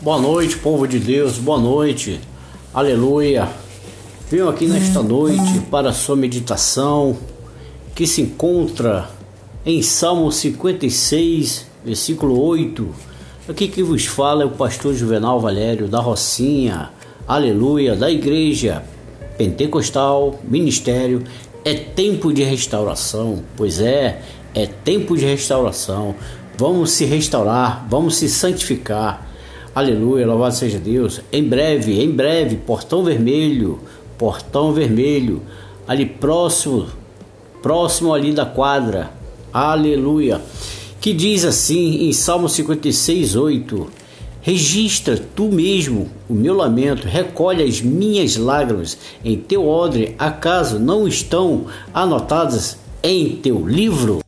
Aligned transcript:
Boa 0.00 0.20
noite, 0.20 0.56
povo 0.56 0.86
de 0.86 1.00
Deus, 1.00 1.38
boa 1.38 1.58
noite, 1.58 2.20
aleluia. 2.72 3.48
Venho 4.30 4.48
aqui 4.48 4.64
nesta 4.66 5.02
noite 5.02 5.58
para 5.72 5.88
a 5.90 5.92
sua 5.92 6.14
meditação 6.14 7.16
que 7.96 8.06
se 8.06 8.22
encontra 8.22 9.10
em 9.66 9.82
Salmo 9.82 10.30
56, 10.30 11.66
versículo 11.84 12.40
8. 12.40 12.88
Aqui 13.48 13.66
que 13.66 13.82
vos 13.82 14.06
fala 14.06 14.44
é 14.44 14.46
o 14.46 14.50
pastor 14.50 14.94
Juvenal 14.94 15.40
Valério 15.40 15.88
da 15.88 15.98
Rocinha, 15.98 16.90
aleluia, 17.26 17.96
da 17.96 18.08
igreja 18.08 18.84
pentecostal, 19.36 20.38
ministério. 20.44 21.24
É 21.64 21.74
tempo 21.74 22.32
de 22.32 22.44
restauração, 22.44 23.42
pois 23.56 23.80
é, 23.80 24.22
é 24.54 24.64
tempo 24.64 25.16
de 25.16 25.24
restauração. 25.24 26.14
Vamos 26.56 26.92
se 26.92 27.04
restaurar, 27.04 27.84
vamos 27.90 28.14
se 28.14 28.28
santificar 28.28 29.26
Aleluia, 29.78 30.26
louvado 30.26 30.56
seja 30.56 30.76
Deus. 30.76 31.20
Em 31.30 31.44
breve, 31.44 32.02
em 32.02 32.10
breve, 32.10 32.56
Portão 32.56 33.04
Vermelho, 33.04 33.78
Portão 34.18 34.72
Vermelho, 34.72 35.40
ali 35.86 36.04
próximo, 36.04 36.88
próximo 37.62 38.12
ali 38.12 38.32
da 38.32 38.44
quadra. 38.44 39.12
Aleluia. 39.52 40.42
Que 41.00 41.12
diz 41.12 41.44
assim 41.44 42.08
em 42.08 42.12
Salmo 42.12 42.48
56, 42.48 43.36
8: 43.36 43.88
Registra 44.42 45.16
tu 45.36 45.44
mesmo 45.44 46.08
o 46.28 46.34
meu 46.34 46.54
lamento, 46.54 47.06
recolhe 47.06 47.62
as 47.62 47.80
minhas 47.80 48.36
lágrimas 48.36 48.98
em 49.24 49.36
teu 49.36 49.64
odre, 49.64 50.16
acaso 50.18 50.80
não 50.80 51.06
estão 51.06 51.66
anotadas 51.94 52.78
em 53.00 53.36
teu 53.36 53.64
livro? 53.64 54.18